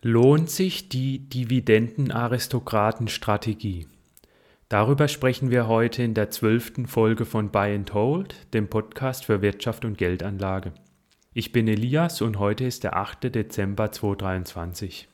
Lohnt 0.00 0.48
sich 0.48 0.88
die 0.88 1.28
Dividendenaristokratenstrategie? 1.28 3.88
Darüber 4.68 5.08
sprechen 5.08 5.50
wir 5.50 5.66
heute 5.66 6.04
in 6.04 6.14
der 6.14 6.30
zwölften 6.30 6.86
Folge 6.86 7.24
von 7.24 7.50
Buy 7.50 7.74
and 7.74 7.92
Hold, 7.94 8.36
dem 8.54 8.68
Podcast 8.68 9.24
für 9.24 9.42
Wirtschaft 9.42 9.84
und 9.84 9.98
Geldanlage. 9.98 10.70
Ich 11.34 11.50
bin 11.50 11.66
Elias 11.66 12.22
und 12.22 12.38
heute 12.38 12.64
ist 12.64 12.84
der 12.84 12.94
8. 12.94 13.34
Dezember 13.34 13.90
2023. 13.90 15.08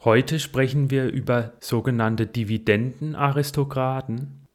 Heute 0.00 0.38
sprechen 0.38 0.90
wir 0.90 1.12
über 1.12 1.52
sogenannte 1.60 2.26
Dividendenaristokraten. 2.26 4.45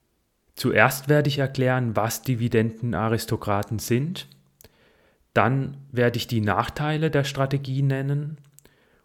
Zuerst 0.61 1.09
werde 1.09 1.27
ich 1.27 1.39
erklären, 1.39 1.95
was 1.95 2.21
Dividendenaristokraten 2.21 3.79
sind. 3.79 4.27
Dann 5.33 5.77
werde 5.91 6.17
ich 6.17 6.27
die 6.27 6.39
Nachteile 6.39 7.09
der 7.09 7.23
Strategie 7.23 7.81
nennen 7.81 8.37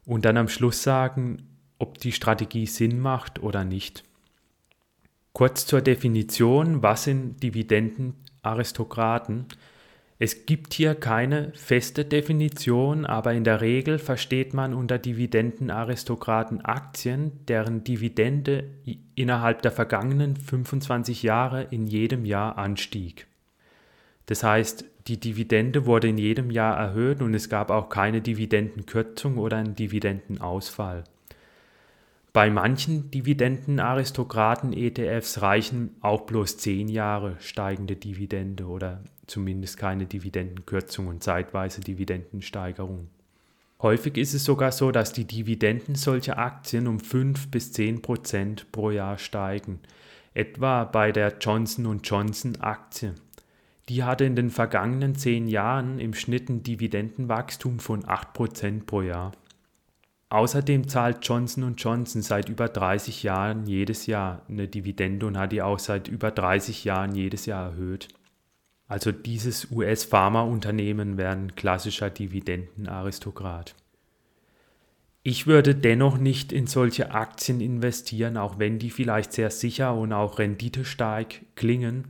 und 0.04 0.26
dann 0.26 0.36
am 0.36 0.50
Schluss 0.50 0.82
sagen, 0.82 1.48
ob 1.78 1.96
die 1.96 2.12
Strategie 2.12 2.66
Sinn 2.66 3.00
macht 3.00 3.42
oder 3.42 3.64
nicht. 3.64 4.02
Kurz 5.32 5.64
zur 5.64 5.80
Definition, 5.80 6.82
was 6.82 7.04
sind 7.04 7.42
Dividendenaristokraten? 7.42 9.46
Es 10.18 10.46
gibt 10.46 10.72
hier 10.72 10.94
keine 10.94 11.52
feste 11.52 12.06
Definition, 12.06 13.04
aber 13.04 13.34
in 13.34 13.44
der 13.44 13.60
Regel 13.60 13.98
versteht 13.98 14.54
man 14.54 14.72
unter 14.72 14.98
Dividendenaristokraten 14.98 16.64
Aktien, 16.64 17.32
deren 17.48 17.84
Dividende 17.84 18.64
innerhalb 19.14 19.60
der 19.60 19.72
vergangenen 19.72 20.36
25 20.36 21.22
Jahre 21.22 21.64
in 21.64 21.86
jedem 21.86 22.24
Jahr 22.24 22.56
anstieg. 22.56 23.26
Das 24.24 24.42
heißt, 24.42 24.86
die 25.06 25.20
Dividende 25.20 25.84
wurde 25.84 26.08
in 26.08 26.18
jedem 26.18 26.50
Jahr 26.50 26.76
erhöht 26.76 27.20
und 27.20 27.34
es 27.34 27.50
gab 27.50 27.70
auch 27.70 27.90
keine 27.90 28.22
Dividendenkürzung 28.22 29.36
oder 29.36 29.58
einen 29.58 29.76
Dividendenausfall. 29.76 31.04
Bei 32.36 32.50
manchen 32.50 33.10
Dividendenaristokraten-ETFs 33.12 35.40
reichen 35.40 35.96
auch 36.02 36.26
bloß 36.26 36.58
10 36.58 36.88
Jahre 36.88 37.36
steigende 37.40 37.96
Dividende 37.96 38.66
oder 38.66 39.02
zumindest 39.26 39.78
keine 39.78 40.04
Dividendenkürzung 40.04 41.06
und 41.06 41.24
zeitweise 41.24 41.80
Dividendensteigerung. 41.80 43.08
Häufig 43.80 44.18
ist 44.18 44.34
es 44.34 44.44
sogar 44.44 44.70
so, 44.70 44.90
dass 44.90 45.14
die 45.14 45.24
Dividenden 45.24 45.94
solcher 45.94 46.36
Aktien 46.36 46.88
um 46.88 47.00
5 47.00 47.50
bis 47.50 47.72
10 47.72 48.02
Prozent 48.02 48.70
pro 48.70 48.90
Jahr 48.90 49.16
steigen, 49.16 49.80
etwa 50.34 50.84
bei 50.84 51.12
der 51.12 51.38
Johnson 51.40 52.02
Johnson 52.04 52.60
Aktie. 52.60 53.14
Die 53.88 54.04
hatte 54.04 54.26
in 54.26 54.36
den 54.36 54.50
vergangenen 54.50 55.14
10 55.14 55.48
Jahren 55.48 55.98
im 55.98 56.12
Schnitt 56.12 56.50
ein 56.50 56.62
Dividendenwachstum 56.62 57.78
von 57.78 58.06
8 58.06 58.34
Prozent 58.34 58.84
pro 58.84 59.00
Jahr. 59.00 59.32
Außerdem 60.36 60.86
zahlt 60.86 61.26
Johnson 61.26 61.76
Johnson 61.76 62.20
seit 62.20 62.50
über 62.50 62.68
30 62.68 63.22
Jahren 63.22 63.66
jedes 63.66 64.04
Jahr 64.04 64.42
eine 64.50 64.68
Dividende 64.68 65.24
und 65.24 65.38
hat 65.38 65.50
die 65.50 65.62
auch 65.62 65.78
seit 65.78 66.08
über 66.08 66.30
30 66.30 66.84
Jahren 66.84 67.14
jedes 67.14 67.46
Jahr 67.46 67.70
erhöht. 67.70 68.08
Also 68.86 69.12
dieses 69.12 69.70
US-Pharmaunternehmen 69.70 71.16
wäre 71.16 71.32
ein 71.32 71.54
klassischer 71.54 72.10
Dividendenaristokrat. 72.10 73.76
Ich 75.22 75.46
würde 75.46 75.74
dennoch 75.74 76.18
nicht 76.18 76.52
in 76.52 76.66
solche 76.66 77.12
Aktien 77.12 77.62
investieren, 77.62 78.36
auch 78.36 78.58
wenn 78.58 78.78
die 78.78 78.90
vielleicht 78.90 79.32
sehr 79.32 79.50
sicher 79.50 79.94
und 79.94 80.12
auch 80.12 80.38
renditestark 80.38 81.46
klingen. 81.54 82.08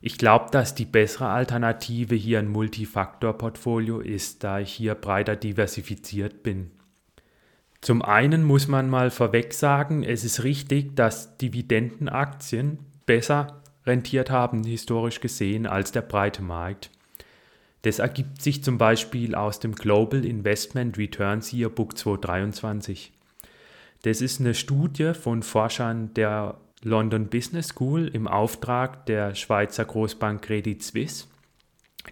Ich 0.00 0.18
glaube, 0.18 0.50
dass 0.50 0.74
die 0.74 0.86
bessere 0.86 1.28
Alternative 1.28 2.16
hier 2.16 2.40
ein 2.40 2.48
Multifaktor-Portfolio 2.48 4.00
ist, 4.00 4.42
da 4.42 4.58
ich 4.58 4.72
hier 4.72 4.96
breiter 4.96 5.36
diversifiziert 5.36 6.42
bin. 6.42 6.72
Zum 7.84 8.00
einen 8.00 8.44
muss 8.44 8.66
man 8.66 8.88
mal 8.88 9.10
vorweg 9.10 9.52
sagen, 9.52 10.04
es 10.04 10.24
ist 10.24 10.42
richtig, 10.42 10.96
dass 10.96 11.36
Dividendenaktien 11.36 12.78
besser 13.04 13.60
rentiert 13.84 14.30
haben, 14.30 14.64
historisch 14.64 15.20
gesehen, 15.20 15.66
als 15.66 15.92
der 15.92 16.00
breite 16.00 16.40
Markt. 16.40 16.90
Das 17.82 17.98
ergibt 17.98 18.40
sich 18.40 18.64
zum 18.64 18.78
Beispiel 18.78 19.34
aus 19.34 19.60
dem 19.60 19.74
Global 19.74 20.24
Investment 20.24 20.96
Returns 20.96 21.52
Yearbook 21.52 21.98
2023. 21.98 23.12
Das 24.00 24.22
ist 24.22 24.40
eine 24.40 24.54
Studie 24.54 25.12
von 25.12 25.42
Forschern 25.42 26.14
der 26.14 26.56
London 26.82 27.28
Business 27.28 27.68
School 27.68 28.08
im 28.08 28.26
Auftrag 28.26 29.04
der 29.04 29.34
Schweizer 29.34 29.84
Großbank 29.84 30.40
Credit 30.40 30.82
Suisse. 30.82 31.26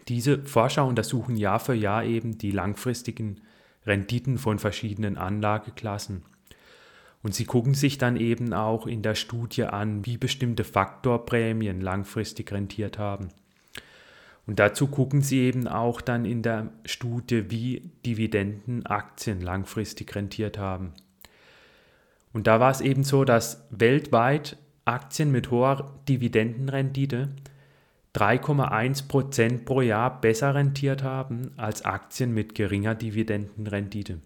Diese 0.08 0.42
Forscher 0.42 0.84
untersuchen 0.84 1.38
Jahr 1.38 1.60
für 1.60 1.72
Jahr 1.72 2.04
eben 2.04 2.36
die 2.36 2.50
langfristigen 2.50 3.40
Renditen 3.86 4.38
von 4.38 4.58
verschiedenen 4.58 5.16
Anlageklassen. 5.16 6.22
Und 7.22 7.34
sie 7.34 7.44
gucken 7.44 7.74
sich 7.74 7.98
dann 7.98 8.16
eben 8.16 8.52
auch 8.52 8.86
in 8.86 9.02
der 9.02 9.14
Studie 9.14 9.64
an, 9.64 10.04
wie 10.04 10.16
bestimmte 10.16 10.64
Faktorprämien 10.64 11.80
langfristig 11.80 12.50
rentiert 12.50 12.98
haben. 12.98 13.28
Und 14.46 14.58
dazu 14.58 14.88
gucken 14.88 15.22
sie 15.22 15.40
eben 15.40 15.68
auch 15.68 16.00
dann 16.00 16.24
in 16.24 16.42
der 16.42 16.70
Studie, 16.84 17.50
wie 17.50 17.90
Dividendenaktien 18.04 19.40
langfristig 19.40 20.14
rentiert 20.16 20.58
haben. 20.58 20.92
Und 22.32 22.46
da 22.48 22.58
war 22.58 22.70
es 22.70 22.80
eben 22.80 23.04
so, 23.04 23.24
dass 23.24 23.64
weltweit 23.70 24.56
Aktien 24.84 25.30
mit 25.30 25.50
hoher 25.50 26.00
Dividendenrendite 26.08 27.28
3,1% 28.14 29.64
pro 29.64 29.80
Jahr 29.80 30.20
besser 30.20 30.54
rentiert 30.54 31.02
haben 31.02 31.52
als 31.56 31.84
Aktien 31.84 32.34
mit 32.34 32.54
geringer 32.54 32.94
Dividendenrendite. 32.94 34.20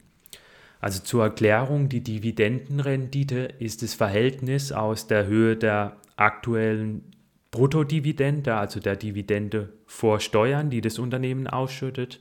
Also 0.81 1.03
zur 1.03 1.25
Erklärung, 1.25 1.89
die 1.89 2.03
Dividendenrendite 2.03 3.49
ist 3.59 3.83
das 3.83 3.95
Verhältnis 3.95 4.73
aus 4.73 5.07
der 5.07 5.27
Höhe 5.27 5.57
der 5.57 5.97
aktuellen 6.17 7.13
Bruttodividende, 7.51 8.55
also 8.55 8.81
der 8.81 8.97
Dividende 8.97 9.73
vor 9.87 10.21
Steuern, 10.21 10.69
die 10.69 10.81
das 10.81 10.99
Unternehmen 10.99 11.47
ausschüttet, 11.47 12.21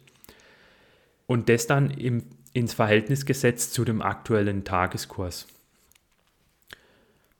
und 1.28 1.50
das 1.50 1.68
dann 1.68 1.90
im, 1.90 2.24
ins 2.54 2.74
Verhältnis 2.74 3.26
gesetzt 3.26 3.74
zu 3.74 3.84
dem 3.84 4.02
aktuellen 4.02 4.64
Tageskurs. 4.64 5.48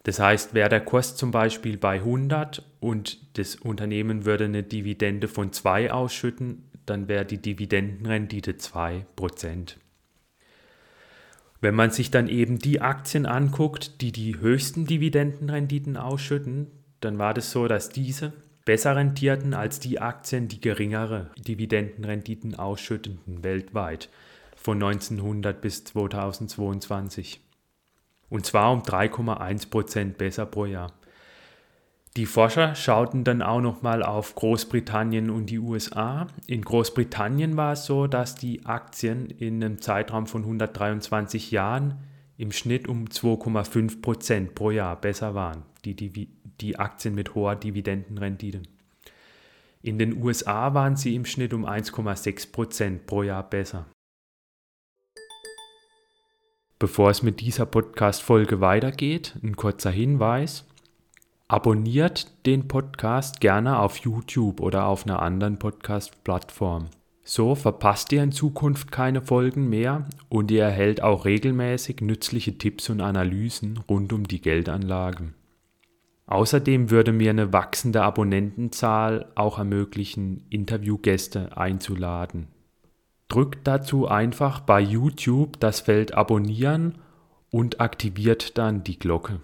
Das 0.06 0.20
heißt, 0.20 0.54
wäre 0.54 0.70
der 0.70 0.82
Kurs 0.82 1.16
zum 1.16 1.32
Beispiel 1.32 1.78
bei 1.78 1.96
100 1.96 2.64
und 2.80 3.38
das 3.40 3.56
Unternehmen 3.56 4.24
würde 4.24 4.46
eine 4.46 4.62
Dividende 4.62 5.28
von 5.28 5.52
2 5.52 5.92
ausschütten, 5.92 6.70
dann 6.86 7.08
wäre 7.08 7.26
die 7.26 7.40
Dividendenrendite 7.40 8.52
2%. 8.52 9.78
Wenn 11.60 11.74
man 11.74 11.90
sich 11.90 12.12
dann 12.12 12.28
eben 12.28 12.60
die 12.60 12.82
Aktien 12.82 13.26
anguckt, 13.26 14.00
die 14.02 14.12
die 14.12 14.40
höchsten 14.40 14.86
Dividendenrenditen 14.86 15.98
ausschütten, 15.98 16.68
dann 17.00 17.18
war 17.18 17.34
das 17.34 17.50
so, 17.50 17.68
dass 17.68 17.90
diese 17.90 18.32
besser 18.64 18.96
rentierten 18.96 19.56
als 19.56 19.80
die 19.80 20.00
Aktien, 20.00 20.48
die 20.48 20.62
geringere 20.62 21.32
Dividendenrenditen 21.48 22.54
ausschütteten 22.54 23.44
weltweit 23.44 24.10
von 24.56 24.84
1900 24.84 25.60
bis 25.60 25.84
2022. 25.86 27.42
Und 28.36 28.46
zwar 28.46 28.74
um 28.74 28.82
3,1 28.82 29.70
Prozent 29.70 30.18
besser 30.18 30.46
pro 30.46 30.66
Jahr. 30.66 30.92
Die 32.18 32.26
Forscher 32.26 32.76
schauten 32.76 33.24
dann 33.24 33.42
auch 33.42 33.62
nochmal 33.62 34.04
auf 34.04 34.36
Großbritannien 34.36 35.30
und 35.30 35.46
die 35.46 35.60
USA. 35.60 36.28
In 36.46 36.62
Großbritannien 36.62 37.56
war 37.56 37.72
es 37.72 37.86
so, 37.86 38.08
dass 38.08 38.36
die 38.36 38.66
Aktien 38.66 39.28
in 39.28 39.64
einem 39.64 39.80
Zeitraum 39.80 40.28
von 40.28 40.42
123 40.42 41.52
Jahren 41.52 41.98
im 42.38 42.52
Schnitt 42.52 42.90
um 42.90 43.06
2,5 43.06 44.02
Prozent 44.02 44.54
pro 44.54 44.70
Jahr 44.70 45.00
besser 45.00 45.34
waren, 45.34 45.64
die, 45.86 45.96
die, 45.96 46.28
die 46.60 46.78
Aktien 46.78 47.16
mit 47.16 47.36
hoher 47.36 47.56
Dividendenrendite. 47.56 48.64
In 49.82 49.98
den 49.98 50.22
USA 50.22 50.74
waren 50.74 50.98
sie 50.98 51.16
im 51.16 51.24
Schnitt 51.24 51.54
um 51.54 51.66
1,6 51.66 52.52
Prozent 52.52 53.06
pro 53.08 53.24
Jahr 53.24 53.50
besser. 53.50 53.86
Bevor 56.78 57.10
es 57.10 57.24
mit 57.24 57.40
dieser 57.40 57.66
Podcast-Folge 57.66 58.60
weitergeht, 58.60 59.36
ein 59.42 59.56
kurzer 59.56 59.92
Hinweis. 59.92 60.66
Abonniert 61.48 62.46
den 62.46 62.68
Podcast 62.68 63.40
gerne 63.40 63.80
auf 63.80 63.96
YouTube 64.00 64.60
oder 64.60 64.88
auf 64.88 65.06
einer 65.06 65.22
anderen 65.22 65.58
Podcast-Plattform. 65.58 66.90
So 67.24 67.56
verpasst 67.56 68.12
ihr 68.12 68.22
in 68.22 68.34
Zukunft 68.34 68.92
keine 68.92 69.22
Folgen 69.22 69.70
mehr 69.70 70.10
und 70.28 70.52
ihr 70.52 70.64
erhält 70.64 71.02
auch 71.02 71.24
regelmäßig 71.24 72.02
nützliche 72.02 72.58
Tipps 72.58 72.90
und 72.90 73.00
Analysen 73.00 73.78
rund 73.90 74.12
um 74.12 74.28
die 74.28 74.42
Geldanlagen. 74.42 75.34
Außerdem 76.28 76.90
würde 76.92 77.14
mir 77.14 77.30
eine 77.30 77.54
wachsende 77.54 78.02
Abonnentenzahl 78.02 79.32
auch 79.36 79.60
ermöglichen, 79.60 80.46
Interviewgäste 80.50 81.56
einzuladen. 81.56 82.50
Drückt 83.28 83.68
dazu 83.68 84.08
einfach 84.08 84.60
bei 84.60 84.80
YouTube 84.80 85.60
das 85.60 85.80
Feld 85.80 86.14
Abonnieren 86.14 87.00
und 87.50 87.82
aktiviert 87.82 88.58
dann 88.58 88.84
die 88.84 89.00
Glocke. 89.00 89.40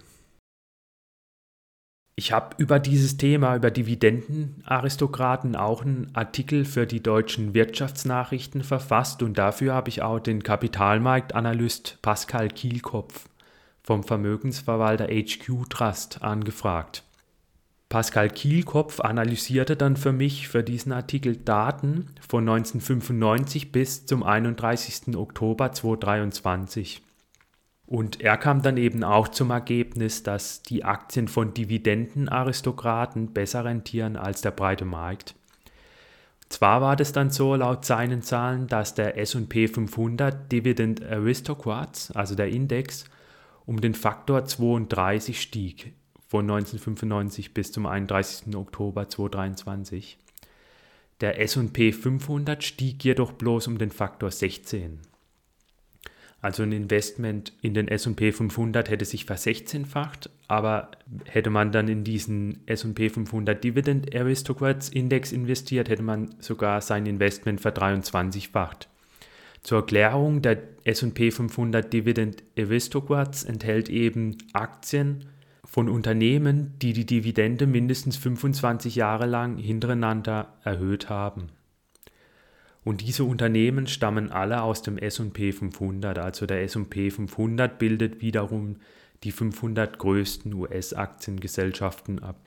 Ich 2.14 2.30
habe 2.30 2.54
über 2.58 2.78
dieses 2.78 3.16
Thema, 3.16 3.56
über 3.56 3.70
Dividendenaristokraten, 3.70 5.56
auch 5.56 5.82
einen 5.82 6.10
Artikel 6.12 6.66
für 6.66 6.86
die 6.86 7.02
deutschen 7.02 7.54
Wirtschaftsnachrichten 7.54 8.62
verfasst 8.62 9.22
und 9.22 9.38
dafür 9.38 9.74
habe 9.74 9.88
ich 9.88 10.02
auch 10.02 10.20
den 10.20 10.42
Kapitalmarktanalyst 10.42 11.98
Pascal 12.02 12.48
Kielkopf 12.48 13.28
vom 13.82 14.04
Vermögensverwalter 14.04 15.06
HQ 15.06 15.70
Trust 15.70 16.22
angefragt. 16.22 17.02
Pascal 17.92 18.30
Kielkopf 18.30 19.00
analysierte 19.00 19.76
dann 19.76 19.98
für 19.98 20.12
mich 20.12 20.48
für 20.48 20.62
diesen 20.62 20.92
Artikel 20.92 21.36
Daten 21.36 22.06
von 22.26 22.48
1995 22.48 23.70
bis 23.70 24.06
zum 24.06 24.22
31. 24.22 25.14
Oktober 25.14 25.72
2023. 25.72 27.02
Und 27.84 28.22
er 28.22 28.38
kam 28.38 28.62
dann 28.62 28.78
eben 28.78 29.04
auch 29.04 29.28
zum 29.28 29.50
Ergebnis, 29.50 30.22
dass 30.22 30.62
die 30.62 30.86
Aktien 30.86 31.28
von 31.28 31.52
Dividendenaristokraten 31.52 33.34
besser 33.34 33.66
rentieren 33.66 34.16
als 34.16 34.40
der 34.40 34.52
breite 34.52 34.86
Markt. 34.86 35.34
Zwar 36.48 36.80
war 36.80 36.96
das 36.96 37.12
dann 37.12 37.28
so 37.28 37.54
laut 37.56 37.84
seinen 37.84 38.22
Zahlen, 38.22 38.68
dass 38.68 38.94
der 38.94 39.18
SP 39.20 39.68
500 39.68 40.50
Dividend 40.50 41.04
Aristocrats, 41.04 42.10
also 42.12 42.36
der 42.36 42.48
Index, 42.48 43.04
um 43.66 43.82
den 43.82 43.92
Faktor 43.92 44.46
32 44.46 45.38
stieg 45.38 45.92
von 46.32 46.50
1995 46.50 47.52
bis 47.52 47.72
zum 47.72 47.84
31. 47.84 48.56
Oktober 48.56 49.06
2023. 49.06 50.16
Der 51.20 51.38
SP 51.44 51.92
500 51.92 52.64
stieg 52.64 53.04
jedoch 53.04 53.32
bloß 53.32 53.66
um 53.66 53.76
den 53.76 53.90
Faktor 53.90 54.30
16. 54.30 55.00
Also 56.40 56.62
ein 56.62 56.72
Investment 56.72 57.52
in 57.60 57.74
den 57.74 57.86
SP 57.86 58.32
500 58.32 58.88
hätte 58.88 59.04
sich 59.04 59.26
versechzehnfacht, 59.26 60.30
aber 60.48 60.92
hätte 61.26 61.50
man 61.50 61.70
dann 61.70 61.88
in 61.88 62.02
diesen 62.02 62.62
SP 62.64 63.12
500 63.12 63.62
Dividend 63.62 64.16
Aristocrats 64.16 64.88
Index 64.88 65.32
investiert, 65.32 65.90
hätte 65.90 66.02
man 66.02 66.34
sogar 66.38 66.80
sein 66.80 67.04
Investment 67.04 67.60
verdreiundzwanzigfacht. 67.60 68.88
Zur 69.62 69.80
Erklärung, 69.80 70.40
der 70.40 70.62
SP 70.88 71.28
500 71.30 71.92
Dividend 71.92 72.42
Aristocrats 72.58 73.44
enthält 73.44 73.90
eben 73.90 74.38
Aktien 74.54 75.26
von 75.72 75.88
Unternehmen, 75.88 76.74
die 76.82 76.92
die 76.92 77.06
Dividende 77.06 77.66
mindestens 77.66 78.18
25 78.18 78.94
Jahre 78.94 79.24
lang 79.24 79.56
hintereinander 79.56 80.52
erhöht 80.62 81.08
haben. 81.08 81.48
Und 82.84 83.00
diese 83.00 83.24
Unternehmen 83.24 83.86
stammen 83.86 84.30
alle 84.30 84.60
aus 84.60 84.82
dem 84.82 84.98
SP 85.00 85.48
500. 85.50 86.18
Also 86.18 86.44
der 86.44 86.60
SP 86.68 87.08
500 87.08 87.78
bildet 87.78 88.20
wiederum 88.20 88.76
die 89.24 89.32
500 89.32 89.98
größten 89.98 90.52
US-Aktiengesellschaften 90.52 92.18
ab. 92.18 92.38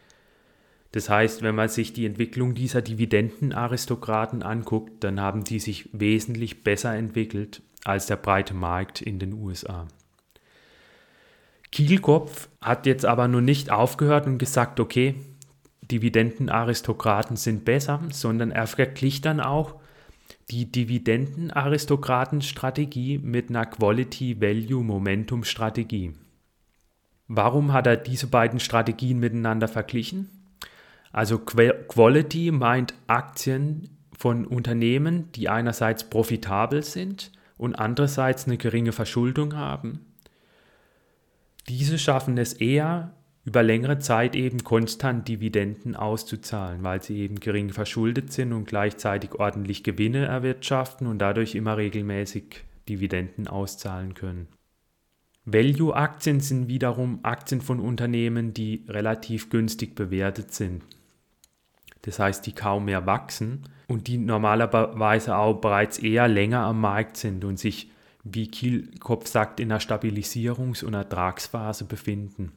Das 0.92 1.10
heißt, 1.10 1.42
wenn 1.42 1.56
man 1.56 1.69
sich 1.69 1.94
die 1.94 2.06
Entwicklung 2.06 2.54
dieser 2.54 2.83
Dividendenaristokraten 2.83 4.44
anguckt, 4.44 5.04
dann 5.04 5.19
haben 5.19 5.44
die 5.44 5.57
sich 5.57 5.89
wesentlich 5.94 6.63
besser 6.63 6.94
entwickelt 6.94 7.63
als 7.86 8.06
der 8.06 8.18
breite 8.18 8.54
Markt 8.54 9.01
in 9.01 9.18
den 9.18 9.33
USA. 9.33 9.88
Kielkopf 11.75 12.50
hat 12.62 12.86
jetzt 12.86 13.06
aber 13.06 13.27
nur 13.27 13.42
nicht 13.42 13.69
aufgehört 13.69 14.27
und 14.27 14.38
gesagt, 14.38 14.80
okay, 14.80 15.16
Dividendenaristokraten 15.92 17.36
sind 17.36 17.66
besser, 17.66 18.00
sondern 18.12 18.51
er 18.51 18.66
verglich 18.66 19.19
dann 19.19 19.42
auch 19.42 19.75
die 20.50 20.72
Dividendenaristokratenstrategie 20.72 23.18
mit 23.18 23.50
einer 23.50 23.66
Quality-Value-Momentum-Strategie. 23.66 26.13
Warum 27.27 27.74
hat 27.74 27.88
er 27.88 27.98
diese 27.98 28.28
beiden 28.28 28.62
Strategien 28.62 29.19
miteinander 29.19 29.68
verglichen? 29.68 30.30
Also 31.12 31.39
Quality 31.39 32.51
meint 32.51 32.94
Aktien 33.07 33.89
von 34.18 34.45
Unternehmen, 34.45 35.30
die 35.33 35.50
einerseits 35.50 36.10
profitabel 36.10 36.83
sind 36.83 37.33
und 37.57 37.75
andererseits 37.75 38.48
eine 38.48 38.56
geringe 38.56 38.94
Verschuldung 38.94 39.57
haben. 39.57 40.00
Diese 41.67 41.97
schaffen 41.97 42.38
es 42.38 42.53
eher, 42.53 43.13
über 43.44 43.62
längere 43.62 44.00
Zeit 44.00 44.35
eben 44.35 44.63
konstant 44.63 45.27
Dividenden 45.27 45.95
auszuzahlen, 45.95 46.83
weil 46.83 47.01
sie 47.03 47.19
eben 47.19 47.39
gering 47.39 47.69
verschuldet 47.69 48.33
sind 48.33 48.53
und 48.53 48.65
gleichzeitig 48.65 49.33
ordentlich 49.35 49.83
Gewinne 49.83 50.25
erwirtschaften 50.25 51.06
und 51.06 51.19
dadurch 51.19 51.53
immer 51.53 51.77
regelmäßig 51.77 52.63
Dividenden 52.89 53.47
auszahlen 53.47 54.15
können. 54.15 54.47
Value-Aktien 55.45 56.39
sind 56.39 56.67
wiederum 56.67 57.19
Aktien 57.21 57.62
von 57.62 57.79
Unternehmen, 57.79 58.53
die 58.53 58.83
relativ 58.88 59.51
günstig 59.51 59.94
bewertet 59.94 60.53
sind. 60.53 60.83
Das 62.01 62.18
heißt, 62.18 62.45
die 62.47 62.53
kaum 62.53 62.85
mehr 62.85 63.06
wachsen 63.06 63.63
und 63.88 64.07
die 64.07 64.18
normalerweise 64.18 65.35
auch 65.38 65.61
bereits 65.61 66.00
eher 66.00 66.27
länger 66.27 66.61
am 66.61 66.81
Markt 66.81 67.18
sind 67.18 67.45
und 67.45 67.59
sich, 67.59 67.91
wie 68.25 68.48
Kielkopf 68.48 69.27
sagt, 69.27 69.60
in 69.60 69.72
einer 69.72 69.80
Stabilisierungs- 69.80 70.83
und 70.83 70.95
Ertragsphase 70.95 71.86
befinden. 71.86 72.51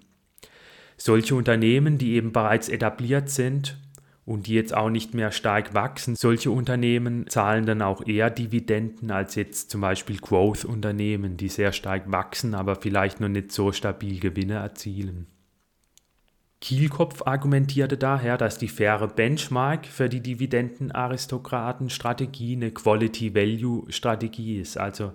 Solche 0.97 1.37
Unternehmen, 1.37 1.99
die 1.99 2.15
eben 2.15 2.32
bereits 2.32 2.69
etabliert 2.69 3.31
sind 3.31 3.79
und 4.25 4.47
die 4.47 4.55
jetzt 4.55 4.75
auch 4.75 4.91
nicht 4.91 5.15
mehr 5.15 5.31
stark 5.31 5.75
wachsen, 5.75 6.17
solche 6.17 6.50
Unternehmen 6.50 7.29
zahlen 7.29 7.67
dann 7.67 7.82
auch 7.82 8.05
eher 8.05 8.31
Dividenden 8.31 9.11
als 9.11 9.37
jetzt 9.37 9.70
zum 9.70 9.82
Beispiel 9.82 10.17
Growth-Unternehmen, 10.17 11.37
die 11.37 11.49
sehr 11.49 11.73
stark 11.73 12.11
wachsen, 12.11 12.55
aber 12.55 12.76
vielleicht 12.76 13.21
noch 13.21 13.29
nicht 13.29 13.53
so 13.53 13.71
stabil 13.71 14.19
Gewinne 14.19 14.55
erzielen. 14.55 15.26
Kielkopf 16.61 17.23
argumentierte 17.25 17.97
daher, 17.97 18.37
dass 18.37 18.59
die 18.59 18.67
faire 18.67 19.06
Benchmark 19.06 19.87
für 19.87 20.09
die 20.09 20.21
Dividendenaristokraten-Strategie 20.21 22.56
eine 22.56 22.73
Quality-Value-Strategie 22.73 24.59
ist, 24.59 24.76
also 24.76 25.12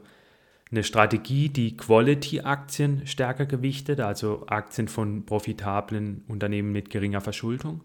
eine 0.73 0.83
Strategie, 0.83 1.49
die 1.49 1.77
Quality-Aktien 1.77 3.05
stärker 3.05 3.45
gewichtet, 3.45 3.99
also 3.99 4.45
Aktien 4.47 4.87
von 4.87 5.25
profitablen 5.25 6.23
Unternehmen 6.27 6.71
mit 6.71 6.89
geringer 6.89 7.21
Verschuldung, 7.21 7.81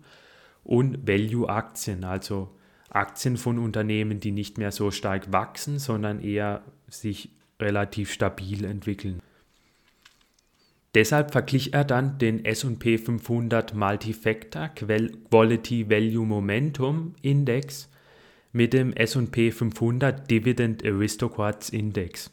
und 0.64 1.06
Value-Aktien, 1.06 2.05
also 2.05 2.50
Aktien 2.90 3.37
von 3.37 3.58
Unternehmen, 3.58 4.20
die 4.20 4.32
nicht 4.32 4.58
mehr 4.58 4.73
so 4.73 4.90
stark 4.90 5.32
wachsen, 5.32 5.79
sondern 5.79 6.20
eher 6.20 6.62
sich 6.88 7.31
relativ 7.61 8.12
stabil 8.12 8.64
entwickeln. 8.64 9.20
Deshalb 10.94 11.32
verglich 11.32 11.75
er 11.75 11.85
dann 11.85 12.19
den 12.19 12.44
SP 12.49 12.96
500 12.96 13.75
Multifactor 13.75 14.69
Quality 14.69 15.90
Value 15.90 16.25
Momentum 16.26 17.14
Index 17.20 17.90
mit 18.52 18.73
dem 18.73 18.95
SP 18.97 19.52
500 19.52 20.30
Dividend 20.30 20.85
Aristocrats 20.85 21.68
Index. 21.68 22.30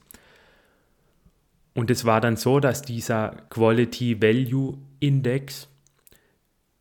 Und 1.75 1.91
es 1.91 2.05
war 2.05 2.22
dann 2.22 2.38
so, 2.38 2.60
dass 2.60 2.82
dieser 2.82 3.36
Quality 3.50 4.22
Value 4.22 4.77
Index 5.00 5.67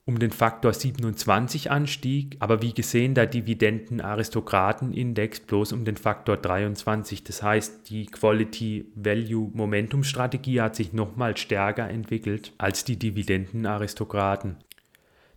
um 0.06 0.18
den 0.18 0.30
Faktor 0.30 0.72
27 0.72 1.70
anstieg, 1.70 2.36
aber 2.38 2.62
wie 2.62 2.72
gesehen 2.74 3.14
der 3.14 3.26
Dividenden-Aristokraten-Index 3.26 5.40
bloß 5.40 5.72
um 5.72 5.84
den 5.84 5.96
Faktor 5.96 6.36
23. 6.36 7.24
Das 7.24 7.42
heißt, 7.42 7.90
die 7.90 8.06
Quality-Value-Momentum-Strategie 8.06 10.60
hat 10.60 10.76
sich 10.76 10.92
nochmal 10.92 11.36
stärker 11.36 11.88
entwickelt 11.88 12.52
als 12.58 12.84
die 12.84 12.98
Dividenden-Aristokraten. 12.98 14.58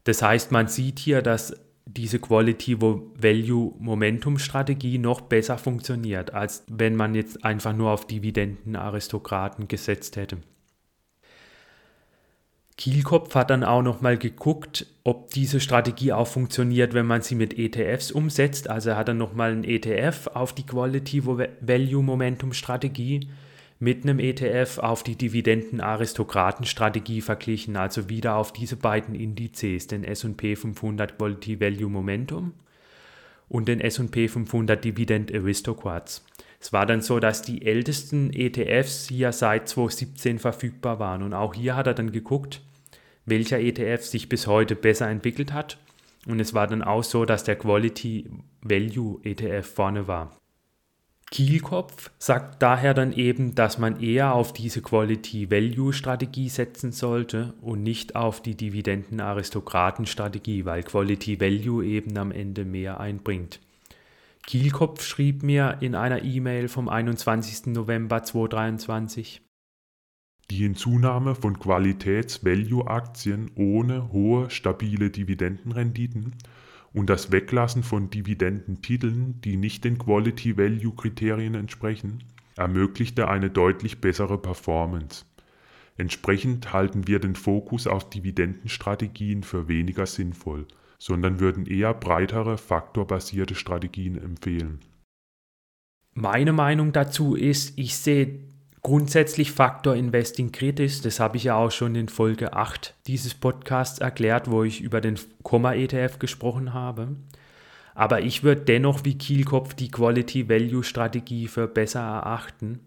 Das 0.04 0.22
heißt, 0.22 0.52
man 0.52 0.68
sieht 0.68 1.00
hier, 1.00 1.22
dass 1.22 1.56
diese 1.88 2.20
Quality-Value-Momentum-Strategie 2.20 4.98
noch 4.98 5.22
besser 5.22 5.58
funktioniert, 5.58 6.34
als 6.34 6.66
wenn 6.70 6.96
man 6.96 7.16
jetzt 7.16 7.46
einfach 7.46 7.74
nur 7.74 7.92
auf 7.92 8.06
Dividenden-Aristokraten 8.06 9.68
gesetzt 9.68 10.18
hätte. 10.18 10.38
Kielkopf 12.78 13.34
hat 13.34 13.50
dann 13.50 13.64
auch 13.64 13.82
nochmal 13.82 14.20
geguckt, 14.20 14.86
ob 15.04 15.32
diese 15.32 15.60
Strategie 15.60 16.14
auch 16.14 16.28
funktioniert, 16.28 16.94
wenn 16.94 17.08
man 17.08 17.24
sie 17.24 17.34
mit 17.34 17.58
ETFs 17.58 18.12
umsetzt. 18.12 18.70
Also 18.70 18.92
er 18.92 18.98
hat 18.98 19.08
dann 19.08 19.18
nochmal 19.18 19.52
einen 19.52 19.64
ETF 19.64 20.28
auf 20.34 20.54
die 20.54 20.66
Quality 20.66 21.26
Value 21.26 22.04
Momentum 22.04 22.54
Strategie 22.54 23.30
mit 23.80 24.04
einem 24.04 24.20
ETF 24.20 24.80
auf 24.80 25.04
die 25.04 25.16
Dividenden-Aristokraten-Strategie 25.16 27.22
verglichen, 27.22 27.76
also 27.76 28.10
wieder 28.10 28.36
auf 28.36 28.52
diese 28.52 28.76
beiden 28.76 29.14
Indizes, 29.14 29.86
den 29.88 30.04
SP 30.04 30.56
500 30.56 31.18
Quality 31.18 31.62
Value 31.62 31.90
Momentum 31.90 32.54
und 33.50 33.68
den 33.68 33.80
SP 33.82 34.28
500 34.28 34.84
Dividend 34.84 35.34
Aristocrats. 35.34 36.26
Es 36.60 36.74
war 36.74 36.88
dann 36.88 37.02
so, 37.02 37.20
dass 37.20 37.44
die 37.44 37.66
ältesten 37.66 38.34
ETFs 38.34 39.10
hier 39.10 39.32
seit 39.32 39.70
2017 39.70 40.40
verfügbar 40.40 41.00
waren 41.00 41.22
und 41.22 41.36
auch 41.36 41.54
hier 41.54 41.76
hat 41.76 41.86
er 41.86 41.94
dann 41.94 42.12
geguckt, 42.12 42.64
welcher 43.26 43.60
ETF 43.60 44.04
sich 44.04 44.28
bis 44.28 44.48
heute 44.48 44.76
besser 44.76 45.08
entwickelt 45.08 45.54
hat 45.54 45.78
und 46.26 46.40
es 46.40 46.56
war 46.56 46.66
dann 46.66 46.82
auch 46.82 47.04
so, 47.04 47.26
dass 47.26 47.44
der 47.44 47.58
Quality 47.58 48.28
Value 48.62 49.20
ETF 49.24 49.68
vorne 49.68 50.08
war. 50.08 50.36
Kielkopf 51.30 52.10
sagt 52.20 52.62
daher 52.62 52.94
dann 52.94 53.12
eben, 53.12 53.54
dass 53.54 53.78
man 53.78 54.00
eher 54.00 54.34
auf 54.34 54.54
diese 54.54 54.82
Quality-Value-Strategie 54.82 56.48
setzen 56.48 56.94
sollte 56.94 57.54
und 57.62 57.84
nicht 57.84 58.16
auf 58.16 58.42
die 58.42 58.56
Dividenden-Aristokraten-Strategie, 58.56 60.64
weil 60.64 60.84
Quality-Value 60.84 61.86
eben 61.86 62.18
am 62.18 62.32
Ende 62.32 62.64
mehr 62.64 63.02
einbringt. 63.02 63.60
Kielkopf 64.46 65.04
schrieb 65.04 65.44
mir 65.44 65.80
in 65.82 65.96
einer 65.96 66.24
E-Mail 66.24 66.70
vom 66.70 66.88
21. 66.88 67.74
November 67.74 68.24
2023, 68.24 69.42
die 70.50 70.60
Hinzunahme 70.60 71.36
von 71.36 71.60
Qualitäts-Value-Aktien 71.60 73.52
ohne 73.56 74.14
hohe, 74.14 74.50
stabile 74.50 75.10
Dividendenrenditen 75.10 76.36
und 76.98 77.12
das 77.12 77.32
Weglassen 77.32 77.84
von 77.84 78.10
Dividendentiteln, 78.10 79.40
die 79.42 79.56
nicht 79.56 79.84
den 79.84 80.00
Quality-Value-Kriterien 80.00 81.54
entsprechen, 81.54 82.24
ermöglichte 82.56 83.28
eine 83.28 83.52
deutlich 83.52 84.02
bessere 84.02 84.40
Performance. 84.40 85.24
Entsprechend 85.96 86.74
halten 86.74 87.08
wir 87.08 87.20
den 87.20 87.36
Fokus 87.36 87.86
auf 87.86 88.10
Dividendenstrategien 88.10 89.44
für 89.44 89.68
weniger 89.68 90.08
sinnvoll, 90.08 90.66
sondern 90.98 91.40
würden 91.40 91.68
eher 91.68 91.94
breitere 91.94 92.58
faktorbasierte 92.58 93.54
Strategien 93.54 94.18
empfehlen. 94.18 94.80
Meine 96.16 96.52
Meinung 96.52 96.94
dazu 96.94 97.36
ist, 97.36 97.78
ich 97.78 97.96
sehe 97.96 98.40
grundsätzlich 98.88 99.52
Faktor 99.52 99.98
Investing 99.98 100.54
kritisch. 100.54 101.02
Das 101.02 101.20
habe 101.20 101.36
ich 101.36 101.44
ja 101.44 101.58
auch 101.58 101.72
schon 101.72 101.94
in 101.96 102.08
Folge 102.08 102.54
8 102.54 102.94
dieses 103.06 103.34
Podcasts 103.34 104.00
erklärt, 104.00 104.50
wo 104.50 104.64
ich 104.64 104.80
über 104.80 105.02
den 105.02 105.20
Komma-ETF 105.44 106.20
gesprochen 106.20 106.74
habe. 106.74 107.10
Aber 107.96 108.22
ich 108.22 108.44
würde 108.44 108.62
dennoch 108.62 109.04
wie 109.04 109.18
Kielkopf 109.18 109.74
die 109.74 109.92
Quality-Value-Strategie 109.92 111.50
für 111.50 111.68
besser 111.68 112.00
erachten, 112.00 112.80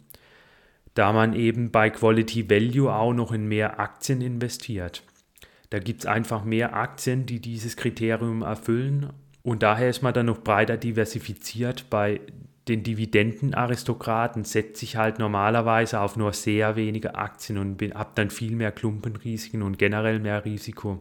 da 0.94 1.12
man 1.12 1.34
eben 1.34 1.70
bei 1.70 1.90
Quality-Value 1.90 2.90
auch 2.90 3.12
noch 3.12 3.30
in 3.30 3.46
mehr 3.46 3.78
Aktien 3.78 4.22
investiert. 4.22 5.02
Da 5.68 5.80
gibt 5.80 6.00
es 6.00 6.06
einfach 6.06 6.44
mehr 6.44 6.74
Aktien, 6.74 7.26
die 7.26 7.40
dieses 7.40 7.76
Kriterium 7.76 8.40
erfüllen 8.40 9.12
und 9.42 9.62
daher 9.62 9.90
ist 9.90 10.00
man 10.00 10.14
dann 10.14 10.26
noch 10.26 10.40
breiter 10.40 10.78
diversifiziert 10.78 11.90
bei 11.90 12.22
den 12.68 12.82
Dividendenaristokraten 12.82 14.44
setze 14.44 14.84
ich 14.84 14.96
halt 14.96 15.18
normalerweise 15.18 16.00
auf 16.00 16.16
nur 16.16 16.32
sehr 16.32 16.76
wenige 16.76 17.14
Aktien 17.14 17.58
und 17.58 17.82
habe 17.94 18.10
dann 18.14 18.30
viel 18.30 18.54
mehr 18.54 18.72
Klumpenrisiken 18.72 19.62
und 19.62 19.78
generell 19.78 20.20
mehr 20.20 20.44
Risiko. 20.44 20.98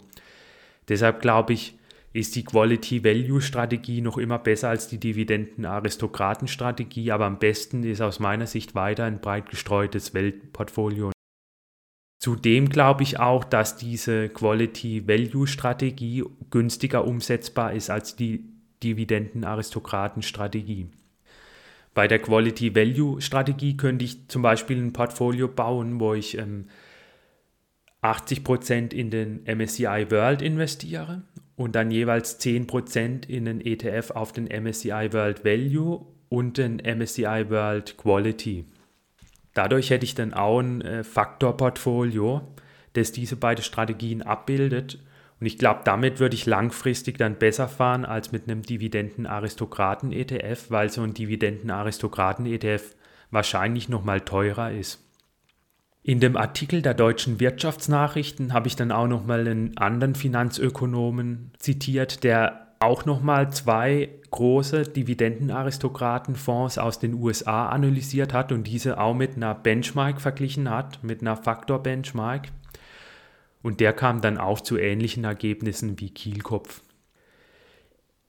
Deshalb 0.88 1.22
glaube 1.22 1.54
ich, 1.54 1.78
ist 2.12 2.36
die 2.36 2.44
Quality-Value-Strategie 2.44 4.01
noch 4.01 4.18
immer 4.18 4.39
besser 4.39 4.70
als 4.70 4.88
die 4.88 5.00
Dividenden-Aristokraten-Strategie, 5.00 7.12
aber 7.12 7.25
am 7.25 7.38
besten 7.38 7.84
ist 7.84 8.01
aus 8.01 8.20
meiner 8.20 8.48
Sicht 8.48 8.74
weiter 8.74 9.04
ein 9.04 9.22
breit 9.22 9.51
gestreutes 9.51 10.16
Weltportfolio. 10.16 11.12
Zudem 12.20 12.70
glaube 12.70 13.04
ich 13.04 13.20
auch, 13.20 13.44
dass 13.44 13.78
diese 13.78 14.30
Quality-Value-Strategie 14.30 16.24
günstiger 16.50 17.06
umsetzbar 17.06 17.74
ist 17.74 17.92
als 17.92 18.16
die 18.16 18.44
Dividenden-Aristokraten-Strategie. 18.84 20.88
Bei 21.93 22.08
der 22.08 22.19
Quality-Value-Strategie 22.19 23.77
könnte 23.77 24.05
ich 24.05 24.27
zum 24.27 24.41
Beispiel 24.41 24.77
ein 24.77 24.93
Portfolio 24.93 25.48
bauen, 25.48 26.00
wo 26.00 26.13
ich 26.13 26.38
ähm, 26.38 26.65
80% 28.01 28.93
in 28.93 29.10
den 29.10 29.43
MSCI 29.43 30.08
World 30.10 30.41
investiere 30.41 31.24
und 31.55 31.75
dann 31.75 31.91
jeweils 31.91 32.39
10% 32.39 33.27
in 33.27 33.46
den 33.46 33.60
ETF 33.60 34.12
auf 34.12 34.31
den 34.31 34.46
MSCI 34.46 35.10
World 35.12 35.43
Value 35.43 36.05
und 36.29 36.58
den 36.58 36.77
MSCI 36.77 37.50
World 37.50 37.98
Quality. 37.98 38.65
Dadurch 39.53 39.89
hätte 39.89 40.05
ich 40.05 40.15
dann 40.15 40.34
auch 40.34 40.60
ein 40.60 40.81
äh, 40.81 41.03
Faktorportfolio, 41.03 42.41
das 42.93 43.12
diese 43.12 43.36
beiden 43.36 43.63
Strategien 43.63 44.22
abbildet 44.22 45.00
und 45.39 45.46
ich 45.46 45.58
glaube, 45.58 45.81
damit 45.86 46.19
würde 46.19 46.36
ich 46.36 46.46
langfristig 46.46 47.17
dann 47.17 47.36
besser 47.36 47.69
fahren 47.69 48.05
als 48.05 48.31
mit 48.31 48.50
einem 48.50 48.62
Dividenden-Aristokraten-ETF, 48.62 50.69
weil 50.69 50.89
so 50.89 51.01
ein 51.01 51.13
Dividenden-Aristokraten-ETF 51.13 52.96
wahrscheinlich 53.31 53.88
nochmal 53.88 54.22
teurer 54.22 54.72
ist. 54.72 55.05
In 56.03 56.19
dem 56.19 56.38
Artikel 56.38 56.81
der 56.81 56.93
deutschen 56.93 57.39
Wirtschaftsnachrichten 57.39 58.53
habe 58.53 58.67
ich 58.67 58.75
dann 58.75 58.91
auch 58.91 59.08
nochmal 59.08 59.48
einen 59.48 59.77
anderen 59.77 60.15
Finanzökonomen 60.15 61.51
zitiert, 61.58 62.24
der 62.24 62.67
auch 62.79 63.05
nochmal 63.05 63.51
zwei 63.51 64.10
große 64.31 64.84
Dividendenaristokratenfonds 64.84 66.77
aus 66.77 67.00
den 67.00 67.13
USA 67.13 67.69
analysiert 67.69 68.34
hat 68.34 68.51
und 68.51 68.65
diese 68.65 69.00
auch 69.00 69.13
mit 69.13 69.36
einer 69.36 69.53
Benchmark 69.53 70.22
verglichen 70.22 70.69
hat, 70.69 71.03
mit 71.03 71.22
einer 71.22 71.36
Faktor-Benchmark. 71.36 72.48
Und 73.62 73.80
der 73.80 73.94
kam 73.94 74.22
dann 74.22 74.38
auch 74.38 74.62
zu 74.62 74.78
ähnlichen 74.78 75.24
Ergebnissen 75.24 76.00
wie 76.00 76.12
Kielkopf. 76.12 76.82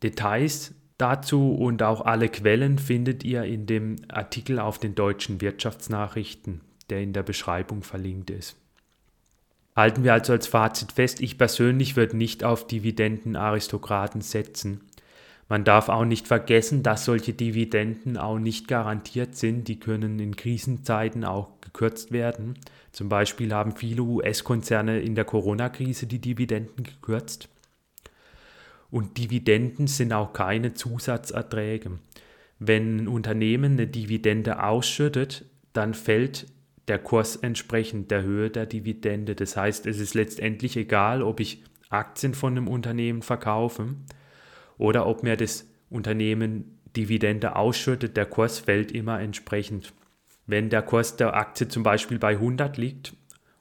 Details 0.02 0.74
dazu 0.98 1.54
und 1.54 1.82
auch 1.82 2.02
alle 2.02 2.28
Quellen 2.28 2.78
findet 2.78 3.24
ihr 3.24 3.44
in 3.44 3.66
dem 3.66 3.96
Artikel 4.08 4.58
auf 4.58 4.78
den 4.78 4.94
deutschen 4.94 5.40
Wirtschaftsnachrichten, 5.40 6.60
der 6.90 7.00
in 7.00 7.12
der 7.12 7.22
Beschreibung 7.22 7.82
verlinkt 7.82 8.30
ist. 8.30 8.56
Halten 9.76 10.04
wir 10.04 10.12
also 10.12 10.32
als 10.32 10.46
Fazit 10.46 10.92
fest, 10.92 11.20
ich 11.20 11.38
persönlich 11.38 11.96
würde 11.96 12.16
nicht 12.16 12.44
auf 12.44 12.66
Dividendenaristokraten 12.66 14.20
setzen. 14.20 14.80
Man 15.50 15.64
darf 15.64 15.88
auch 15.88 16.04
nicht 16.04 16.28
vergessen, 16.28 16.84
dass 16.84 17.04
solche 17.04 17.32
Dividenden 17.32 18.16
auch 18.16 18.38
nicht 18.38 18.68
garantiert 18.68 19.34
sind. 19.34 19.66
Die 19.66 19.80
können 19.80 20.20
in 20.20 20.36
Krisenzeiten 20.36 21.24
auch 21.24 21.60
gekürzt 21.60 22.12
werden. 22.12 22.54
Zum 22.92 23.08
Beispiel 23.08 23.52
haben 23.52 23.74
viele 23.74 24.02
US-Konzerne 24.02 25.00
in 25.00 25.16
der 25.16 25.24
Corona-Krise 25.24 26.06
die 26.06 26.20
Dividenden 26.20 26.84
gekürzt. 26.84 27.48
Und 28.92 29.18
Dividenden 29.18 29.88
sind 29.88 30.12
auch 30.12 30.32
keine 30.32 30.74
Zusatzerträge. 30.74 31.98
Wenn 32.60 32.98
ein 32.98 33.08
Unternehmen 33.08 33.72
eine 33.72 33.88
Dividende 33.88 34.62
ausschüttet, 34.62 35.46
dann 35.72 35.94
fällt 35.94 36.46
der 36.86 37.00
Kurs 37.00 37.34
entsprechend 37.34 38.12
der 38.12 38.22
Höhe 38.22 38.50
der 38.50 38.66
Dividende. 38.66 39.34
Das 39.34 39.56
heißt, 39.56 39.86
es 39.86 39.98
ist 39.98 40.14
letztendlich 40.14 40.76
egal, 40.76 41.24
ob 41.24 41.40
ich 41.40 41.64
Aktien 41.88 42.34
von 42.34 42.56
einem 42.56 42.68
Unternehmen 42.68 43.22
verkaufe 43.22 43.96
oder 44.80 45.06
ob 45.06 45.22
mir 45.22 45.36
das 45.36 45.68
Unternehmen 45.90 46.80
Dividende 46.96 47.54
ausschüttet, 47.54 48.16
der 48.16 48.26
Kurs 48.26 48.58
fällt 48.58 48.92
immer 48.92 49.20
entsprechend. 49.20 49.92
Wenn 50.46 50.70
der 50.70 50.82
Kurs 50.82 51.16
der 51.16 51.34
Aktie 51.34 51.68
zum 51.68 51.82
Beispiel 51.82 52.18
bei 52.18 52.30
100 52.30 52.76
liegt 52.78 53.14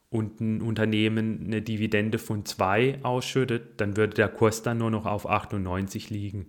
und 0.08 0.40
ein 0.40 0.62
Unternehmen 0.62 1.44
eine 1.44 1.62
Dividende 1.62 2.18
von 2.18 2.44
2 2.46 3.00
ausschüttet, 3.02 3.80
dann 3.80 3.96
würde 3.96 4.14
der 4.14 4.28
Kurs 4.28 4.62
dann 4.62 4.78
nur 4.78 4.90
noch 4.90 5.04
auf 5.04 5.28
98 5.28 6.08
liegen. 6.10 6.46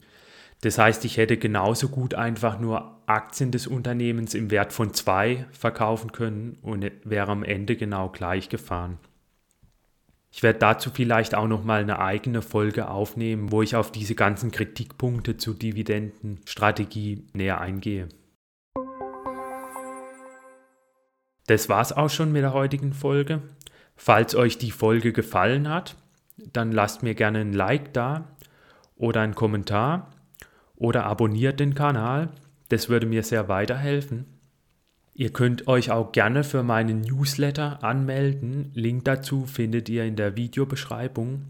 Das 0.61 0.77
heißt, 0.77 1.03
ich 1.05 1.17
hätte 1.17 1.37
genauso 1.37 1.89
gut 1.89 2.13
einfach 2.13 2.59
nur 2.59 3.01
Aktien 3.07 3.51
des 3.51 3.67
Unternehmens 3.67 4.33
im 4.33 4.51
Wert 4.51 4.71
von 4.71 4.93
2 4.93 5.47
verkaufen 5.51 6.13
können 6.13 6.57
und 6.61 6.89
wäre 7.03 7.31
am 7.31 7.43
Ende 7.43 7.75
genau 7.75 8.09
gleich 8.09 8.47
gefahren. 8.47 8.99
Ich 10.33 10.43
werde 10.43 10.59
dazu 10.59 10.89
vielleicht 10.93 11.35
auch 11.35 11.47
noch 11.47 11.63
mal 11.63 11.81
eine 11.81 11.99
eigene 11.99 12.41
Folge 12.41 12.89
aufnehmen, 12.89 13.51
wo 13.51 13.61
ich 13.61 13.75
auf 13.75 13.91
diese 13.91 14.15
ganzen 14.15 14.51
Kritikpunkte 14.51 15.35
zur 15.35 15.55
Dividendenstrategie 15.55 17.27
näher 17.33 17.59
eingehe. 17.59 18.07
Das 21.47 21.67
war's 21.67 21.91
auch 21.91 22.09
schon 22.09 22.31
mit 22.31 22.43
der 22.43 22.53
heutigen 22.53 22.93
Folge. 22.93 23.41
Falls 23.97 24.35
euch 24.35 24.57
die 24.57 24.71
Folge 24.71 25.11
gefallen 25.11 25.67
hat, 25.69 25.95
dann 26.37 26.71
lasst 26.71 27.03
mir 27.03 27.13
gerne 27.13 27.39
ein 27.39 27.53
Like 27.53 27.93
da 27.93 28.35
oder 28.95 29.21
einen 29.21 29.35
Kommentar 29.35 30.11
oder 30.75 31.03
abonniert 31.05 31.59
den 31.59 31.75
Kanal. 31.75 32.29
Das 32.69 32.87
würde 32.87 33.05
mir 33.05 33.23
sehr 33.23 33.49
weiterhelfen. 33.49 34.40
Ihr 35.21 35.31
könnt 35.31 35.67
euch 35.67 35.91
auch 35.91 36.13
gerne 36.13 36.43
für 36.43 36.63
meinen 36.63 37.01
Newsletter 37.01 37.83
anmelden. 37.83 38.71
Link 38.73 39.05
dazu 39.05 39.45
findet 39.45 39.87
ihr 39.87 40.03
in 40.03 40.15
der 40.15 40.35
Videobeschreibung 40.35 41.43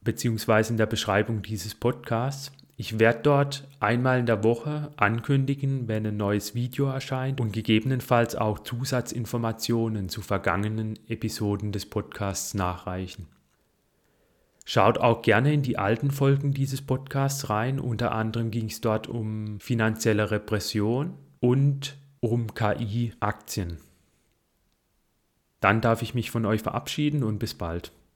bzw. 0.00 0.70
in 0.70 0.78
der 0.78 0.86
Beschreibung 0.86 1.42
dieses 1.42 1.74
Podcasts. 1.74 2.52
Ich 2.78 2.98
werde 2.98 3.18
dort 3.22 3.68
einmal 3.80 4.20
in 4.20 4.24
der 4.24 4.42
Woche 4.42 4.92
ankündigen, 4.96 5.88
wenn 5.88 6.06
ein 6.06 6.16
neues 6.16 6.54
Video 6.54 6.86
erscheint 6.86 7.38
und 7.38 7.52
gegebenenfalls 7.52 8.34
auch 8.34 8.60
Zusatzinformationen 8.60 10.08
zu 10.08 10.22
vergangenen 10.22 10.98
Episoden 11.06 11.72
des 11.72 11.84
Podcasts 11.84 12.54
nachreichen. 12.54 13.26
Schaut 14.64 14.96
auch 14.96 15.20
gerne 15.20 15.52
in 15.52 15.60
die 15.60 15.76
alten 15.76 16.10
Folgen 16.10 16.54
dieses 16.54 16.80
Podcasts 16.80 17.50
rein. 17.50 17.78
Unter 17.78 18.12
anderem 18.12 18.50
ging 18.50 18.68
es 18.68 18.80
dort 18.80 19.06
um 19.06 19.60
finanzielle 19.60 20.30
Repression 20.30 21.12
und 21.40 21.98
um 22.20 22.54
KI-Aktien. 22.54 23.78
Dann 25.60 25.80
darf 25.80 26.02
ich 26.02 26.14
mich 26.14 26.30
von 26.30 26.44
euch 26.46 26.62
verabschieden 26.62 27.22
und 27.22 27.38
bis 27.38 27.54
bald. 27.54 27.92